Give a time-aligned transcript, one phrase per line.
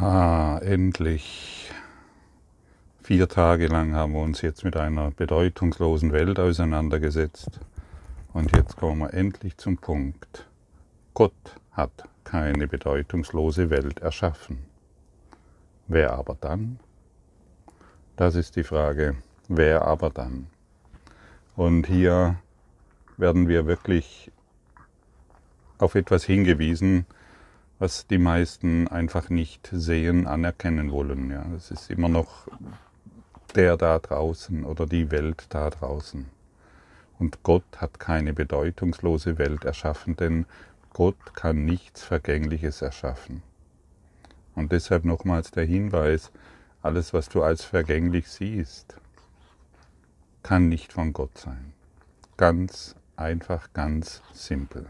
[0.00, 1.72] Ah, endlich.
[3.02, 7.58] Vier Tage lang haben wir uns jetzt mit einer bedeutungslosen Welt auseinandergesetzt.
[8.32, 10.46] Und jetzt kommen wir endlich zum Punkt.
[11.14, 11.32] Gott
[11.72, 11.90] hat
[12.22, 14.58] keine bedeutungslose Welt erschaffen.
[15.88, 16.78] Wer aber dann?
[18.14, 19.16] Das ist die Frage.
[19.48, 20.46] Wer aber dann?
[21.56, 22.36] Und hier
[23.16, 24.30] werden wir wirklich
[25.78, 27.04] auf etwas hingewiesen,
[27.78, 31.30] was die meisten einfach nicht sehen, anerkennen wollen.
[31.30, 32.48] Ja, es ist immer noch
[33.54, 36.26] der da draußen oder die Welt da draußen.
[37.18, 40.46] Und Gott hat keine bedeutungslose Welt erschaffen, denn
[40.92, 43.42] Gott kann nichts Vergängliches erschaffen.
[44.54, 46.30] Und deshalb nochmals der Hinweis,
[46.82, 48.96] alles, was du als vergänglich siehst,
[50.42, 51.72] kann nicht von Gott sein.
[52.36, 54.86] Ganz einfach, ganz simpel.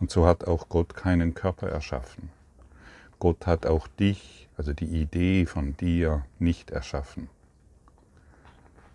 [0.00, 2.30] Und so hat auch Gott keinen Körper erschaffen.
[3.18, 7.28] Gott hat auch dich, also die Idee von dir, nicht erschaffen.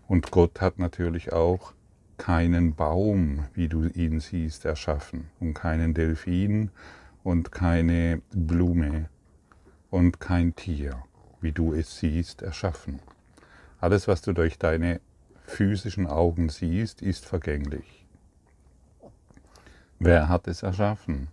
[0.07, 1.73] Und Gott hat natürlich auch
[2.17, 6.69] keinen Baum, wie du ihn siehst, erschaffen und keinen Delfin
[7.23, 9.09] und keine Blume
[9.89, 11.03] und kein Tier,
[11.39, 12.99] wie du es siehst, erschaffen.
[13.79, 15.01] Alles, was du durch deine
[15.45, 18.00] physischen Augen siehst, ist vergänglich.
[20.03, 21.27] Wer hat es erschaffen?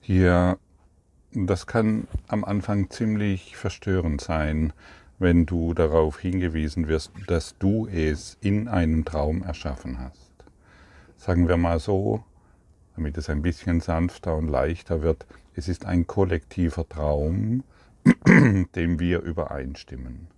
[0.00, 0.56] Hier,
[1.34, 4.72] das kann am Anfang ziemlich verstörend sein,
[5.18, 10.32] wenn du darauf hingewiesen wirst, dass du es in einem Traum erschaffen hast.
[11.18, 12.24] Sagen wir mal so,
[12.96, 17.62] damit es ein bisschen sanfter und leichter wird, es ist ein kollektiver Traum,
[18.74, 20.28] dem wir übereinstimmen.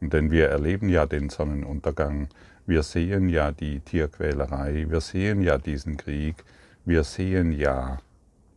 [0.00, 2.28] Denn wir erleben ja den Sonnenuntergang,
[2.66, 6.44] wir sehen ja die Tierquälerei, wir sehen ja diesen Krieg,
[6.84, 7.98] wir sehen ja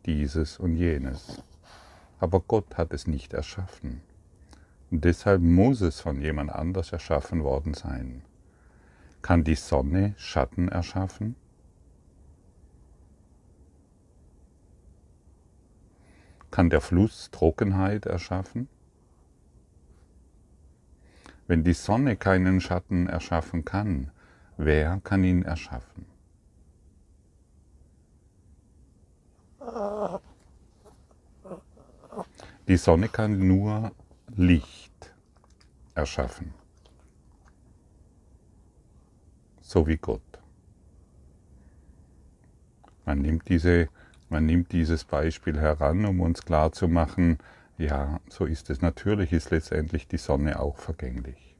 [0.05, 1.43] dieses und jenes.
[2.19, 4.01] Aber Gott hat es nicht erschaffen.
[4.89, 8.21] Und deshalb muss es von jemand anders erschaffen worden sein.
[9.21, 11.35] Kann die Sonne Schatten erschaffen?
[16.51, 18.67] Kann der Fluss Trockenheit erschaffen?
[21.53, 24.09] Wenn die Sonne keinen Schatten erschaffen kann,
[24.57, 26.07] wer kann ihn erschaffen?
[32.67, 33.91] Die Sonne kann nur
[34.35, 35.13] Licht
[35.93, 36.55] erschaffen,
[39.61, 40.39] so wie Gott.
[43.05, 43.89] Man nimmt, diese,
[44.27, 47.37] man nimmt dieses Beispiel heran, um uns klarzumachen,
[47.77, 48.81] ja, so ist es.
[48.81, 51.55] Natürlich ist letztendlich die Sonne auch vergänglich.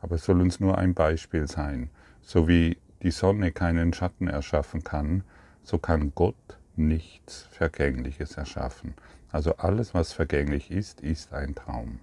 [0.00, 1.90] Aber es soll uns nur ein Beispiel sein.
[2.22, 5.24] So wie die Sonne keinen Schatten erschaffen kann,
[5.62, 8.94] so kann Gott nichts Vergängliches erschaffen.
[9.30, 12.00] Also alles, was vergänglich ist, ist ein Traum.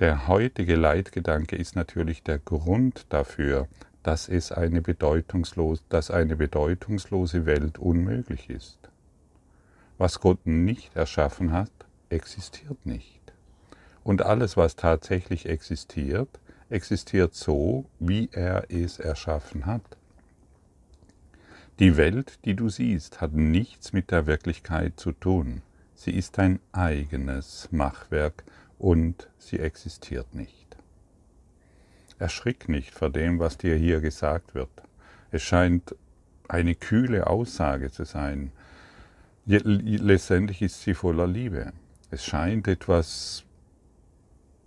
[0.00, 3.68] Der heutige Leitgedanke ist natürlich der Grund dafür,
[4.04, 8.78] dass, es eine bedeutungslos, dass eine bedeutungslose Welt unmöglich ist.
[9.98, 11.72] Was Gott nicht erschaffen hat,
[12.10, 13.20] existiert nicht.
[14.04, 16.28] Und alles, was tatsächlich existiert,
[16.68, 19.96] existiert so, wie er es erschaffen hat.
[21.78, 25.62] Die Welt, die du siehst, hat nichts mit der Wirklichkeit zu tun.
[25.94, 28.44] Sie ist ein eigenes Machwerk
[28.78, 30.63] und sie existiert nicht.
[32.18, 34.70] Erschrick nicht vor dem, was dir hier gesagt wird.
[35.30, 35.94] Es scheint
[36.48, 38.52] eine kühle Aussage zu sein.
[39.46, 41.72] Letztendlich ist sie voller Liebe.
[42.10, 43.44] Es scheint etwas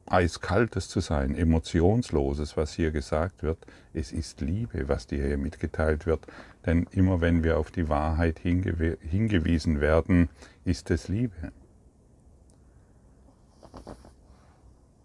[0.06, 3.58] Eiskaltes zu sein, Emotionsloses, was hier gesagt wird.
[3.94, 6.28] Es ist Liebe, was dir hier mitgeteilt wird.
[6.66, 10.30] Denn immer wenn wir auf die Wahrheit hingew hingewiesen werden,
[10.64, 11.52] ist es Liebe.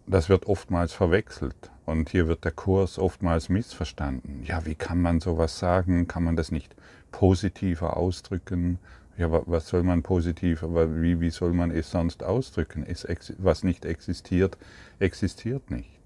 [0.05, 1.71] Das wird oftmals verwechselt.
[1.85, 4.43] Und hier wird der Kurs oftmals missverstanden.
[4.43, 6.07] Ja, wie kann man sowas sagen?
[6.07, 6.75] Kann man das nicht
[7.11, 8.79] positiver ausdrücken?
[9.17, 12.83] Ja, was soll man positiv, aber wie, wie soll man es sonst ausdrücken?
[12.85, 13.05] Es,
[13.37, 14.57] was nicht existiert,
[14.99, 16.01] existiert nicht.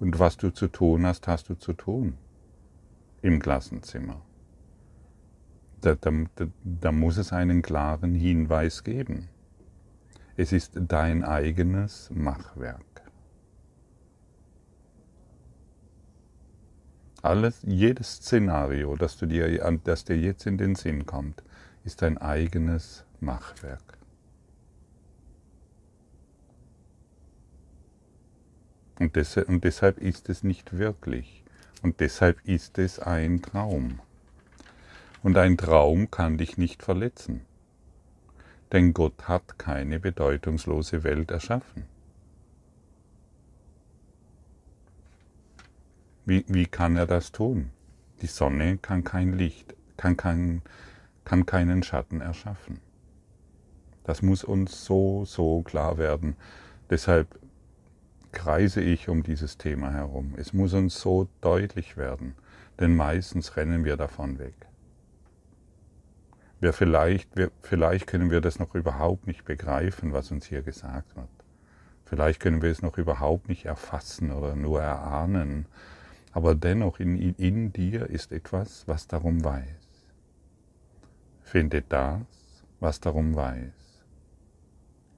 [0.00, 2.14] Und was du zu tun hast, hast du zu tun.
[3.22, 4.22] Im Klassenzimmer.
[5.82, 9.28] Da, da, da, da muss es einen klaren Hinweis geben.
[10.36, 12.99] Es ist dein eigenes Machwerk.
[17.22, 21.42] Alles, jedes Szenario, das, du dir, das dir jetzt in den Sinn kommt,
[21.84, 23.98] ist dein eigenes Machwerk.
[28.98, 31.42] Und, des und deshalb ist es nicht wirklich.
[31.82, 34.00] Und deshalb ist es ein Traum.
[35.22, 37.40] Und ein Traum kann dich nicht verletzen.
[38.72, 41.84] Denn Gott hat keine bedeutungslose Welt erschaffen.
[46.24, 47.70] Wie, wie kann er das tun?
[48.22, 50.62] Die Sonne kann kein Licht, kann, kein,
[51.24, 52.80] kann keinen Schatten erschaffen.
[54.04, 56.36] Das muss uns so, so klar werden.
[56.90, 57.38] Deshalb
[58.32, 60.34] kreise ich um dieses Thema herum.
[60.36, 62.34] Es muss uns so deutlich werden,
[62.78, 64.54] denn meistens rennen wir davon weg.
[66.60, 71.16] Wir vielleicht, wir, vielleicht können wir das noch überhaupt nicht begreifen, was uns hier gesagt
[71.16, 71.28] wird.
[72.04, 75.66] Vielleicht können wir es noch überhaupt nicht erfassen oder nur erahnen.
[76.32, 79.66] Aber dennoch in, in dir ist etwas, was darum weiß.
[81.42, 82.20] Finde das,
[82.78, 84.04] was darum weiß.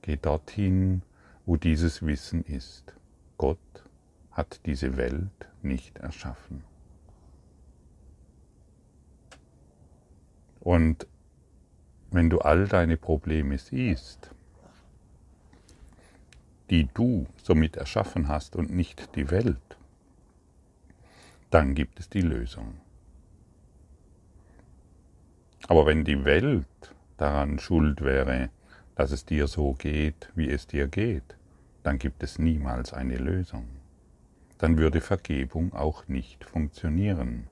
[0.01, 1.03] Geh dorthin,
[1.45, 2.95] wo dieses Wissen ist.
[3.37, 3.59] Gott
[4.31, 6.65] hat diese Welt nicht erschaffen.
[10.61, 11.07] Und
[12.11, 14.31] wenn du all deine Probleme siehst,
[16.71, 19.77] die du somit erschaffen hast und nicht die Welt,
[21.53, 22.81] dann gibt es die Lösung.
[25.69, 26.67] Aber wenn die Welt
[27.19, 28.49] daran schuld wäre,
[28.95, 31.37] dass es dir so geht, wie es dir geht,
[31.83, 33.67] dann gibt es niemals eine Lösung.
[34.57, 37.49] Dann würde Vergebung auch nicht funktionieren.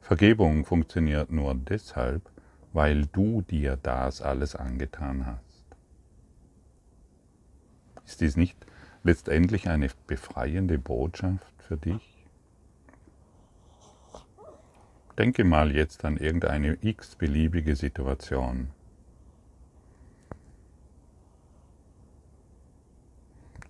[0.00, 2.28] Vergebung funktioniert nur deshalb,
[2.72, 5.64] weil du dir das alles angetan hast.
[8.04, 8.58] Ist dies nicht
[9.04, 12.13] letztendlich eine befreiende Botschaft für dich?
[15.18, 18.70] Denke mal jetzt an irgendeine x-beliebige Situation.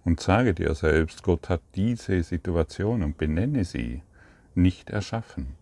[0.05, 4.03] Und sage dir selbst, Gott hat diese Situation und benenne sie
[4.55, 5.57] nicht erschaffen.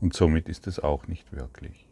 [0.00, 1.86] Und somit ist es auch nicht wirklich.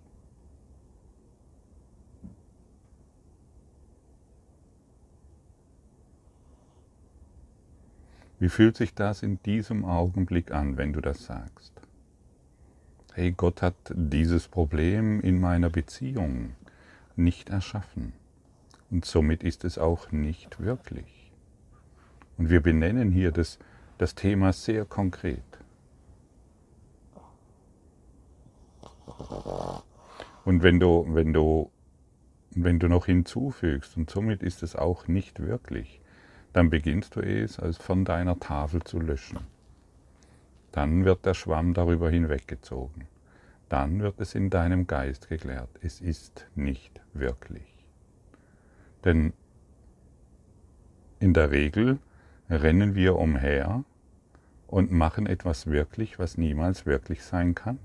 [8.39, 11.74] Wie fühlt sich das in diesem Augenblick an, wenn du das sagst?
[13.17, 16.57] Hey, Gott hat dieses Problem in meiner Beziehung
[17.15, 18.13] nicht erschaffen.
[18.91, 21.31] Und somit ist es auch nicht wirklich.
[22.37, 23.61] Und wir benennen hier das,
[23.99, 25.45] das Thema sehr konkret.
[30.45, 31.71] Und wenn du, wenn du,
[32.51, 36.01] wenn du noch hinzufügst, und somit ist es auch nicht wirklich,
[36.53, 39.54] dann beginnst du es als von deiner Tafel zu löschen.
[40.75, 43.07] Dann wird der Schwamm darüber hinweggezogen.
[43.69, 45.71] Dann wird es in deinem Geist geklärt.
[45.83, 47.87] Es ist nicht wirklich.
[49.05, 49.35] Denn
[51.21, 52.01] in der Regel
[52.51, 53.85] rennen wir umher
[54.67, 57.79] und machen etwas wirklich, was niemals wirklich sein kann.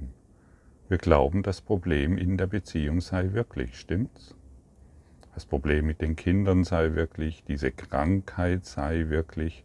[0.88, 4.34] Wir glauben, das Problem in der Beziehung sei wirklich, stimmt's?
[5.36, 9.64] Das Problem mit den Kindern sei wirklich, diese Krankheit sei wirklich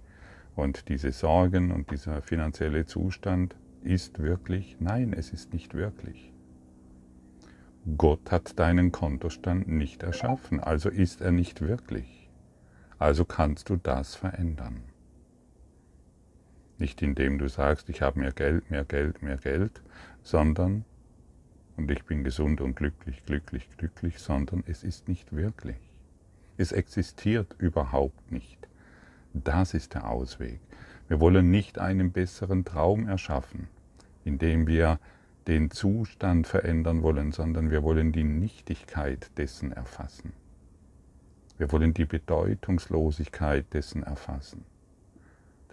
[0.56, 6.32] und diese Sorgen und dieser finanzielle Zustand ist wirklich, nein, es ist nicht wirklich.
[7.98, 12.30] Gott hat deinen Kontostand nicht erschaffen, also ist er nicht wirklich.
[12.98, 14.82] Also kannst du das verändern.
[16.78, 19.82] Nicht indem du sagst, ich habe mehr Geld, mehr Geld, mehr Geld,
[20.22, 20.84] sondern
[21.76, 25.76] und ich bin gesund und glücklich, glücklich, glücklich, sondern es ist nicht wirklich.
[26.56, 28.68] Es existiert überhaupt nicht.
[29.34, 30.60] Das ist der Ausweg.
[31.08, 33.66] Wir wollen nicht einen besseren Traum erschaffen,
[34.24, 35.00] indem wir
[35.48, 40.32] den Zustand verändern wollen, sondern wir wollen die Nichtigkeit dessen erfassen.
[41.58, 44.64] Wir wollen die Bedeutungslosigkeit dessen erfassen.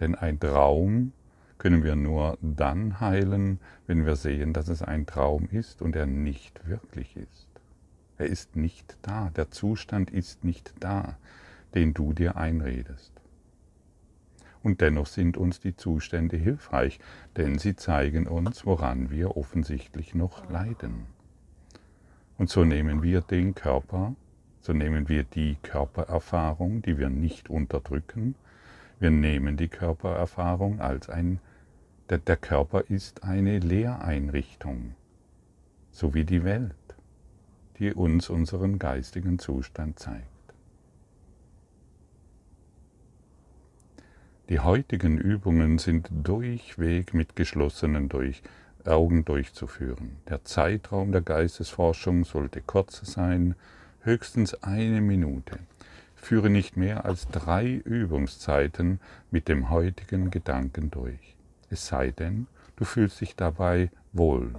[0.00, 1.12] Denn ein Traum
[1.58, 6.06] können wir nur dann heilen, wenn wir sehen, dass es ein Traum ist und er
[6.06, 7.48] nicht wirklich ist.
[8.18, 11.16] Er ist nicht da, der Zustand ist nicht da,
[11.74, 13.21] den du dir einredest.
[14.62, 17.00] Und dennoch sind uns die Zustände hilfreich,
[17.36, 21.06] denn sie zeigen uns, woran wir offensichtlich noch leiden.
[22.38, 24.14] Und so nehmen wir den Körper,
[24.60, 28.36] so nehmen wir die Körpererfahrung, die wir nicht unterdrücken,
[29.00, 31.40] wir nehmen die Körpererfahrung als ein
[32.12, 34.94] der, der Körper ist eine Lehreinrichtung,
[35.90, 36.74] so wie die Welt,
[37.78, 40.31] die uns unseren geistigen Zustand zeigt.
[44.52, 48.42] Die heutigen Übungen sind durchweg mit geschlossenen durch,
[48.84, 50.18] Augen durchzuführen.
[50.28, 53.54] Der Zeitraum der Geistesforschung sollte kurz sein,
[54.02, 55.58] höchstens eine Minute.
[56.16, 61.34] Führe nicht mehr als drei Übungszeiten mit dem heutigen Gedanken durch.
[61.70, 64.52] Es sei denn, du fühlst dich dabei wohl.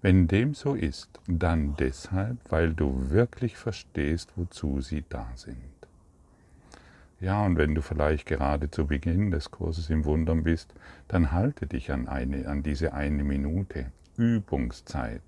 [0.00, 5.73] Wenn dem so ist, dann deshalb, weil du wirklich verstehst, wozu sie da sind.
[7.20, 10.74] Ja, und wenn du vielleicht gerade zu Beginn des Kurses im Wundern bist,
[11.08, 15.22] dann halte dich an, eine, an diese eine Minute Übungszeit.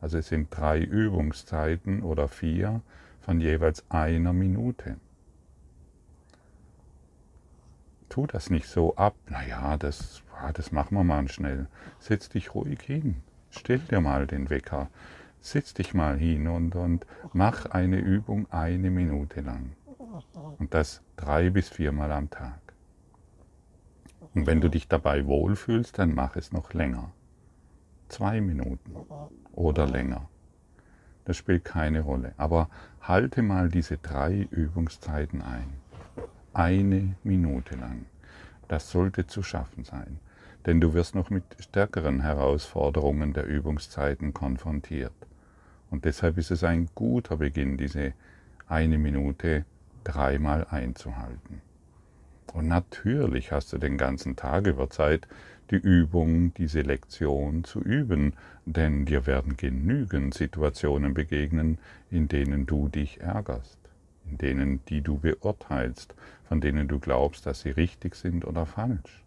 [0.00, 2.80] Also es sind drei Übungszeiten oder vier
[3.20, 4.96] von jeweils einer Minute.
[8.08, 10.22] Tu das nicht so ab, naja, das,
[10.54, 11.66] das machen wir mal schnell.
[11.98, 13.16] Setz dich ruhig hin,
[13.50, 14.88] stell dir mal den Wecker,
[15.40, 19.72] setz dich mal hin und, und mach eine Übung eine Minute lang.
[20.58, 22.60] Und das drei bis viermal am Tag.
[24.34, 27.10] Und wenn du dich dabei wohlfühlst, dann mach es noch länger.
[28.08, 28.94] Zwei Minuten
[29.52, 30.28] oder länger.
[31.24, 32.34] Das spielt keine Rolle.
[32.36, 32.68] Aber
[33.00, 35.74] halte mal diese drei Übungszeiten ein.
[36.52, 38.06] Eine Minute lang.
[38.68, 40.18] Das sollte zu schaffen sein.
[40.66, 45.14] Denn du wirst noch mit stärkeren Herausforderungen der Übungszeiten konfrontiert.
[45.90, 48.12] Und deshalb ist es ein guter Beginn, diese
[48.68, 49.64] eine Minute
[50.04, 51.60] dreimal einzuhalten.
[52.52, 55.28] Und natürlich hast du den ganzen Tag über Zeit,
[55.70, 58.34] die Übung, diese Lektion zu üben,
[58.66, 61.78] denn dir werden genügend Situationen begegnen,
[62.10, 63.78] in denen du dich ärgerst,
[64.28, 66.14] in denen die du beurteilst,
[66.48, 69.22] von denen du glaubst, dass sie richtig sind oder falsch.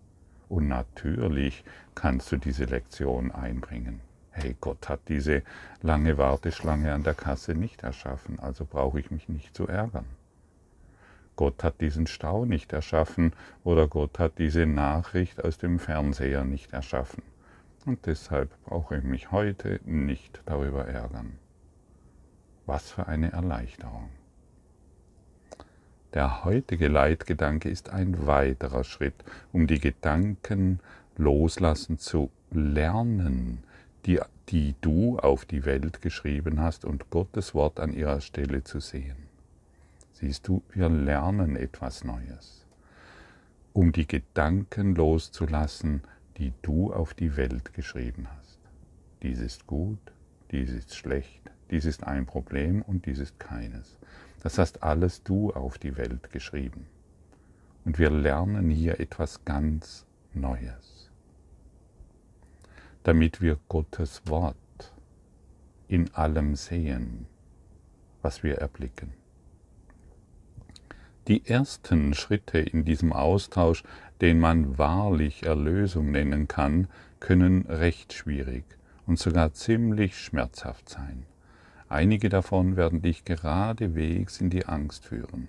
[0.49, 1.63] Und natürlich
[1.95, 4.01] kannst du diese Lektion einbringen.
[4.31, 5.43] Hey, Gott hat diese
[5.81, 10.05] lange Warteschlange an der Kasse nicht erschaffen, also brauche ich mich nicht zu ärgern.
[11.35, 16.73] Gott hat diesen Stau nicht erschaffen oder Gott hat diese Nachricht aus dem Fernseher nicht
[16.73, 17.23] erschaffen.
[17.85, 21.37] Und deshalb brauche ich mich heute nicht darüber ärgern.
[22.65, 24.09] Was für eine Erleichterung.
[26.13, 29.15] Der heutige Leitgedanke ist ein weiterer Schritt,
[29.51, 30.79] um die Gedanken
[31.17, 33.63] loslassen zu lernen,
[34.05, 38.79] die, die du auf die Welt geschrieben hast und Gottes Wort an ihrer Stelle zu
[38.79, 39.22] sehen.
[40.23, 42.65] Siehst du, wir lernen etwas Neues,
[43.73, 46.01] um die Gedanken loszulassen,
[46.37, 48.57] die du auf die Welt geschrieben hast.
[49.21, 49.99] Dies ist gut,
[50.49, 53.97] dies ist schlecht, dies ist ein Problem und dies ist keines.
[54.41, 56.87] Das hast alles du auf die Welt geschrieben.
[57.83, 61.11] Und wir lernen hier etwas ganz Neues,
[63.03, 64.55] damit wir Gottes Wort
[65.89, 67.25] in allem sehen,
[68.21, 69.21] was wir erblicken.
[71.29, 73.83] Die ersten Schritte in diesem Austausch,
[74.19, 76.87] den man wahrlich Erlösung nennen kann,
[77.21, 78.65] können recht schwierig
[79.07, 81.25] und sogar ziemlich schmerzhaft sein.
[81.87, 85.47] Einige davon werden dich geradewegs in die Angst führen,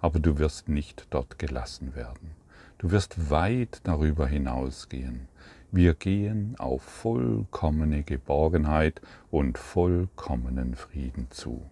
[0.00, 2.32] aber du wirst nicht dort gelassen werden.
[2.78, 5.28] Du wirst weit darüber hinausgehen.
[5.70, 9.00] Wir gehen auf vollkommene Geborgenheit
[9.30, 11.62] und vollkommenen Frieden zu.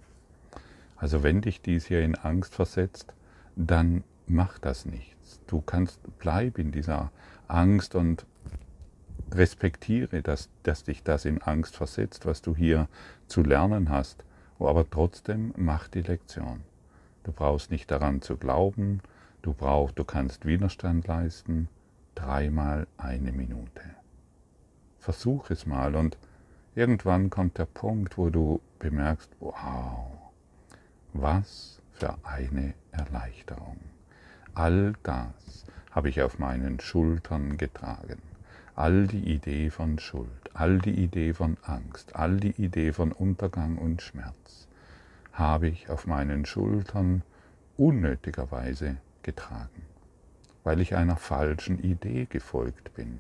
[0.97, 3.13] Also wenn dich dies hier in Angst versetzt,
[3.67, 5.41] dann mach das nichts.
[5.47, 7.11] Du kannst, bleib in dieser
[7.49, 8.27] Angst und
[9.33, 12.89] respektiere, dass, dass dich das in Angst versetzt, was du hier
[13.27, 14.25] zu lernen hast.
[14.59, 16.61] Aber trotzdem mach die Lektion.
[17.25, 19.01] Du brauchst nicht daran zu glauben,
[19.43, 21.69] du brauchst, du kannst Widerstand leisten,
[22.15, 23.83] dreimal eine Minute.
[24.99, 26.19] Versuch es mal und
[26.75, 30.07] irgendwann kommt der Punkt, wo du bemerkst, wow,
[31.13, 33.79] was für eine Erleichterung.
[34.55, 38.23] All das habe ich auf meinen Schultern getragen.
[38.75, 43.77] All die Idee von Schuld, all die Idee von Angst, all die Idee von Untergang
[43.77, 44.67] und Schmerz
[45.35, 47.23] habe ich auf meinen Schultern
[47.77, 49.83] unnötigerweise getragen,
[50.65, 53.19] weil ich einer falschen Idee gefolgt bin,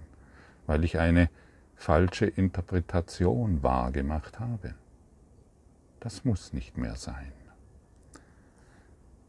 [0.66, 1.28] weil ich eine
[1.76, 4.74] falsche Interpretation wahrgemacht habe.
[6.00, 7.32] Das muss nicht mehr sein.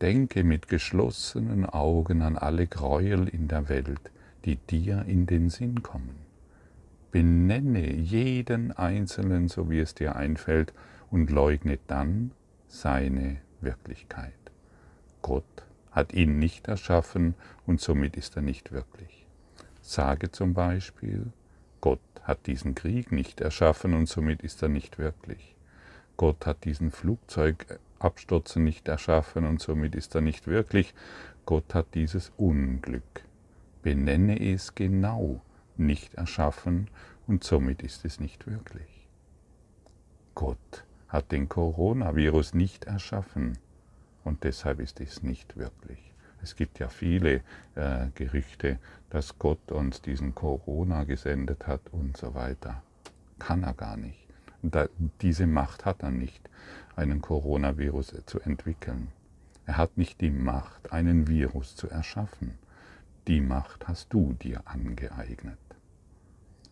[0.01, 4.11] Denke mit geschlossenen Augen an alle Gräuel in der Welt,
[4.45, 6.15] die dir in den Sinn kommen.
[7.11, 10.73] Benenne jeden einzelnen, so wie es dir einfällt,
[11.11, 12.31] und leugne dann
[12.67, 14.33] seine Wirklichkeit.
[15.21, 15.43] Gott
[15.91, 17.35] hat ihn nicht erschaffen
[17.67, 19.27] und somit ist er nicht wirklich.
[19.81, 21.27] Sage zum Beispiel,
[21.79, 25.55] Gott hat diesen Krieg nicht erschaffen und somit ist er nicht wirklich.
[26.17, 30.93] Gott hat diesen Flugzeug Abstürzen nicht erschaffen und somit ist er nicht wirklich.
[31.45, 33.23] Gott hat dieses Unglück,
[33.83, 35.41] benenne es genau,
[35.77, 36.89] nicht erschaffen
[37.27, 39.07] und somit ist es nicht wirklich.
[40.35, 43.57] Gott hat den Coronavirus nicht erschaffen
[44.23, 45.99] Und deshalb ist es nicht wirklich.
[46.43, 47.41] Es gibt ja viele
[47.75, 48.79] äh, Gerüchte,
[49.09, 52.83] dass Gott uns diesen Corona gesendet hat und so weiter.
[53.39, 54.20] Kann er gar nicht.
[55.21, 56.49] Diese Macht hat er nicht,
[56.95, 59.07] einen Coronavirus zu entwickeln.
[59.65, 62.57] Er hat nicht die Macht, einen Virus zu erschaffen.
[63.27, 65.57] Die Macht hast du dir angeeignet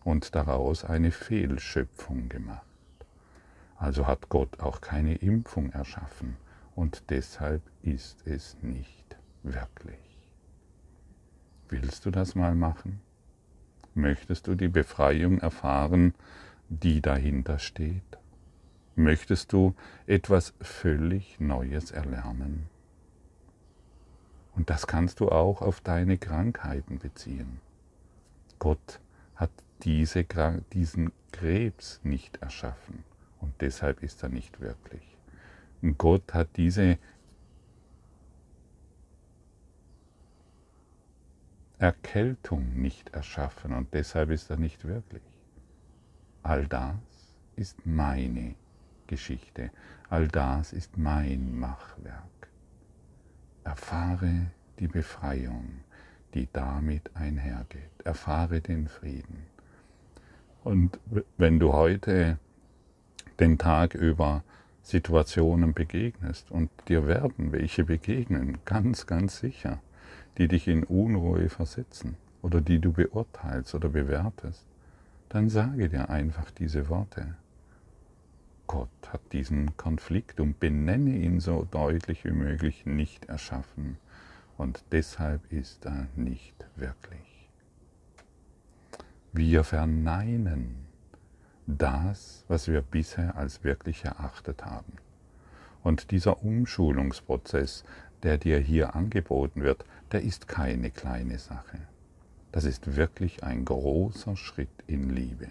[0.04, 2.66] und daraus eine Fehlschöpfung gemacht.
[3.76, 6.36] Also hat Gott auch keine Impfung erschaffen
[6.74, 9.98] und deshalb ist es nicht wirklich.
[11.68, 13.00] Willst du das mal machen?
[13.94, 16.14] Möchtest du die Befreiung erfahren,
[16.70, 18.02] die dahinter steht?
[18.94, 19.74] Möchtest du
[20.06, 22.68] etwas völlig Neues erlernen?
[24.54, 27.60] Und das kannst du auch auf deine Krankheiten beziehen.
[28.58, 29.00] Gott
[29.34, 29.50] hat
[29.82, 30.24] diese,
[30.72, 33.04] diesen Krebs nicht erschaffen
[33.40, 35.16] und deshalb ist er nicht wirklich.
[35.82, 36.98] Und Gott hat diese
[41.78, 45.22] Erkältung nicht erschaffen und deshalb ist er nicht wirklich.
[46.42, 46.94] All das
[47.56, 48.54] ist meine
[49.06, 49.70] Geschichte,
[50.08, 52.48] all das ist mein Machwerk.
[53.64, 54.46] Erfahre
[54.78, 55.80] die Befreiung,
[56.34, 57.90] die damit einhergeht.
[58.04, 59.46] Erfahre den Frieden.
[60.64, 60.98] Und
[61.36, 62.38] wenn du heute
[63.38, 64.42] den Tag über
[64.82, 69.80] Situationen begegnest, und dir werden welche begegnen, ganz, ganz sicher,
[70.38, 74.64] die dich in Unruhe versetzen oder die du beurteilst oder bewertest,
[75.30, 77.34] dann sage dir einfach diese Worte.
[78.66, 83.96] Gott hat diesen Konflikt und benenne ihn so deutlich wie möglich nicht erschaffen
[84.58, 87.48] und deshalb ist er nicht wirklich.
[89.32, 90.86] Wir verneinen
[91.66, 94.92] das, was wir bisher als wirklich erachtet haben.
[95.82, 97.84] Und dieser Umschulungsprozess,
[98.22, 101.78] der dir hier angeboten wird, der ist keine kleine Sache.
[102.52, 105.48] Das ist wirklich ein großer Schritt in Liebe.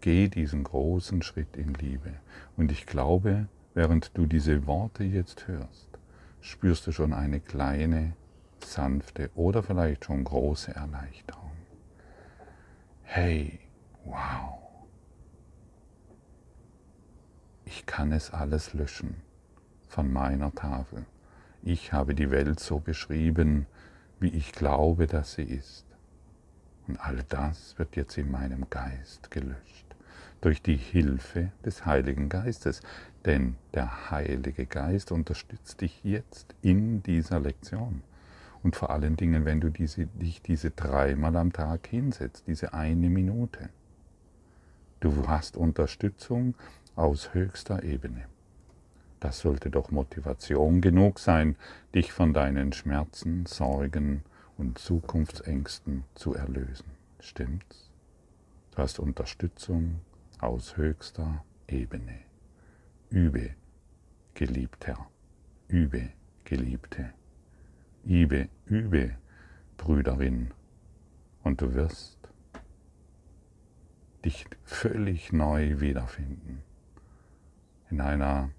[0.00, 2.12] Geh diesen großen Schritt in Liebe.
[2.56, 5.88] Und ich glaube, während du diese Worte jetzt hörst,
[6.40, 8.14] spürst du schon eine kleine,
[8.64, 11.52] sanfte oder vielleicht schon große Erleichterung.
[13.02, 13.60] Hey,
[14.04, 14.58] wow.
[17.66, 19.16] Ich kann es alles löschen
[19.86, 21.04] von meiner Tafel.
[21.62, 23.66] Ich habe die Welt so beschrieben,
[24.18, 25.89] wie ich glaube, dass sie ist.
[26.90, 29.86] Und all das wird jetzt in meinem Geist gelöscht
[30.40, 32.82] durch die Hilfe des Heiligen Geistes.
[33.24, 38.02] Denn der Heilige Geist unterstützt dich jetzt in dieser Lektion.
[38.64, 43.08] Und vor allen Dingen, wenn du diese, dich diese dreimal am Tag hinsetzt, diese eine
[43.08, 43.68] Minute.
[44.98, 46.56] Du hast Unterstützung
[46.96, 48.24] aus höchster Ebene.
[49.20, 51.54] Das sollte doch Motivation genug sein,
[51.94, 54.24] dich von deinen Schmerzen, Sorgen
[54.60, 56.92] und Zukunftsängsten zu erlösen.
[57.18, 57.90] Stimmt's?
[58.72, 60.00] Du hast Unterstützung
[60.38, 62.20] aus höchster Ebene.
[63.08, 63.54] Übe,
[64.34, 65.08] Geliebter,
[65.66, 66.10] übe,
[66.44, 67.14] Geliebte,
[68.04, 69.16] übe, übe,
[69.78, 70.52] Brüderin,
[71.42, 72.18] und du wirst
[74.26, 76.62] dich völlig neu wiederfinden.
[77.90, 78.50] In einer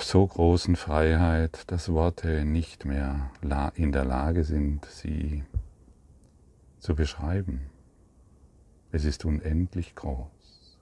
[0.00, 3.30] so großen Freiheit, dass Worte nicht mehr
[3.74, 5.44] in der Lage sind, sie
[6.78, 7.70] zu beschreiben.
[8.92, 10.78] Es ist unendlich groß.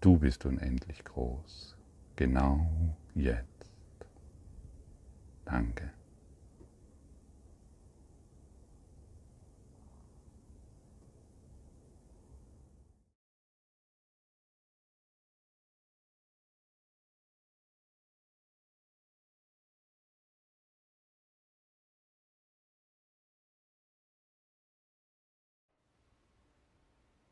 [0.00, 1.76] Du bist unendlich groß.
[2.16, 2.66] Genau
[3.14, 3.70] jetzt.
[5.44, 5.90] Danke.